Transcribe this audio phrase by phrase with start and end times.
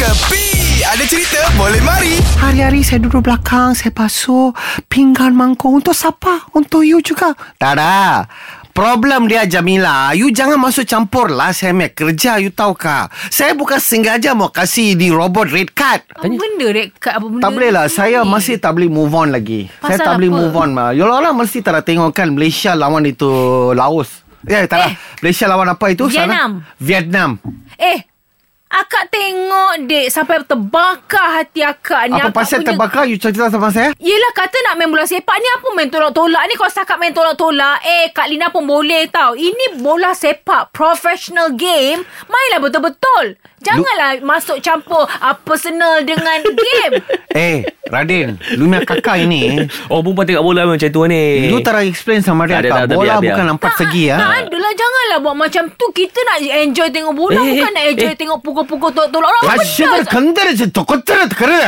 [0.00, 4.56] Kepi Ada cerita boleh mari Hari-hari saya duduk belakang Saya basuh
[4.88, 6.48] Pinggan mangkuk Untuk siapa?
[6.50, 8.24] Untuk you juga Tak ada
[8.72, 13.52] Problem dia Jamila You jangan masuk campur lah Saya punya kerja You tahu kah Saya
[13.52, 17.50] bukan sengaja Mau kasih di robot red card Apa benda red card apa benda tak
[17.52, 17.92] boleh lah ni?
[17.92, 20.38] Saya masih tak boleh move on lagi Saya Pasal tak boleh apa?
[20.40, 20.90] move on mah.
[20.90, 23.28] You orang mesti tak ada tengok kan Malaysia lawan itu
[23.76, 24.92] Laos Ya tak Eh.
[25.20, 26.64] Malaysia lawan apa itu Vietnam.
[26.64, 26.80] sana?
[26.80, 27.30] Vietnam
[27.76, 28.08] Eh
[28.70, 33.46] Akak tengok dek Sampai terbakar hati akak ni Apa akak pasal punya- terbakar You cerita
[33.46, 36.96] sama saya Yelah kata nak main bola sepak ni apa main tolak-tolak ni kalau setakat
[36.96, 39.34] main tolak-tolak eh Kak Lina pun boleh tau.
[39.34, 43.34] Ini bola sepak professional game mainlah betul-betul.
[43.60, 46.94] Janganlah masuk campur uh, personal dengan game.
[47.30, 49.42] Eh Radin Lu punya kakak ini
[49.92, 52.82] Oh perempuan tengok bola macam tu ni Lu tak ada explain sama dia Tak tak,
[52.86, 53.34] tak Bola biar, biar.
[53.34, 54.16] bukan empat segi ya.
[54.16, 55.86] Tak adalah janganlah buat macam tu.
[55.90, 58.16] Kita nak enjoy tengok bola Eh, bukan eh, nak enjoy eh.
[58.16, 59.28] tengok pukul-pukul tolak-tolak.
[59.28, 60.06] Orang Kasyar betul.
[60.08, 61.62] kenderece Tokotera Kera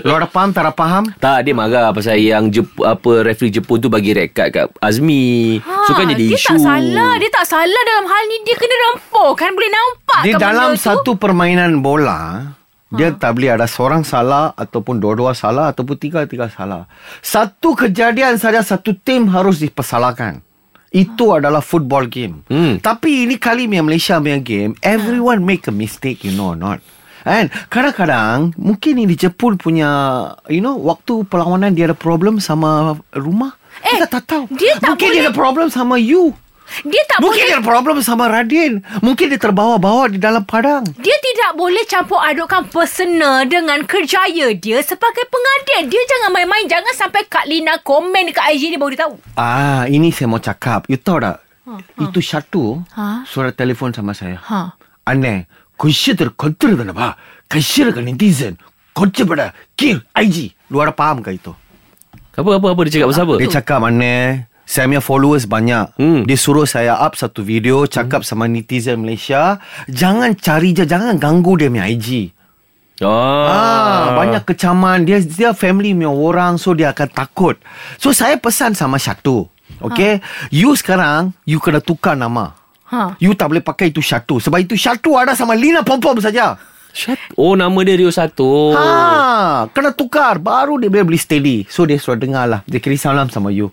[0.00, 3.78] Lu ada faham tak ada faham Tak dia marah pasal yang Jep, apa referee Jepun
[3.78, 5.58] tu bagi red card kat Azmi.
[5.58, 6.54] Ha, so kan jadi dia isu.
[6.54, 7.12] tak salah.
[7.16, 8.36] Dia tak salah dalam hal ni.
[8.42, 9.50] Dia kena rempuk kan.
[9.52, 12.54] Boleh nampak Di kan dalam satu permainan bola
[12.94, 16.86] dia tak boleh ada seorang salah ataupun dua-dua salah ataupun tiga-tiga salah.
[17.20, 20.40] Satu kejadian saja satu tim harus dipersalahkan.
[20.88, 22.46] Itu adalah football game.
[22.46, 22.78] Hmm.
[22.78, 26.78] Tapi ini kali yang Malaysia punya game, everyone make a mistake, you know or not.
[27.24, 29.88] And kadang-kadang mungkin ini Jepun punya
[30.46, 33.56] you know waktu perlawanan dia ada problem sama rumah.
[33.82, 34.44] Eh, Kita tak tahu.
[34.54, 36.30] dia tak mungkin dia boleh- ada problem sama you.
[36.82, 38.82] Dia tak Mungkin boleh dia ada problem sama Radin.
[38.98, 40.82] Mungkin dia terbawa-bawa di dalam padang.
[40.98, 45.86] Dia tidak boleh campur adukkan personal dengan kerjaya dia sebagai pengadil.
[45.86, 46.66] Dia jangan main-main.
[46.66, 49.14] Jangan sampai Kak Lina komen dekat IG dia baru dia tahu.
[49.38, 50.90] Ah, ini saya mau cakap.
[50.90, 51.38] You tahu tak?
[51.96, 53.24] Itu satu Ha?
[53.24, 54.36] suara telefon sama saya.
[54.36, 54.76] Ha.
[55.08, 55.48] Aneh,
[55.80, 57.16] kusyir kontra ba?
[57.48, 58.58] Kusyir kan netizen.
[58.94, 60.54] Kocak pada kill IG.
[60.70, 61.50] Lu ada faham ke itu?
[62.34, 63.34] Apa apa apa dia cakap pasal apa?
[63.42, 64.46] Dia cakap aneh.
[64.64, 65.96] Saya punya followers banyak.
[66.00, 66.20] Hmm.
[66.24, 71.60] Dia suruh saya up satu video cakap sama netizen Malaysia, jangan cari je, jangan ganggu
[71.60, 72.32] dia punya IG.
[73.02, 73.46] Oh.
[73.50, 77.58] Ah, banyak kecaman dia dia family punya orang so dia akan takut.
[77.98, 79.50] So saya pesan sama Syatu.
[79.82, 80.22] Okay
[80.54, 82.54] You sekarang You kena tukar nama
[82.84, 83.16] Ha.
[83.18, 86.54] You tak boleh pakai itu Syatu Sebab itu Syatu ada sama Lina Pom-Pom saja.
[87.34, 88.76] Oh nama dia Rio Satu.
[88.76, 92.94] Ha, Kena tukar Baru dia boleh beli steady So dia suruh dengar lah Dia kira
[92.94, 93.72] salam sama you